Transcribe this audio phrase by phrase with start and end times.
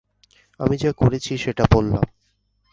[0.59, 2.05] আমি যা করেছি, সেটা বললাম।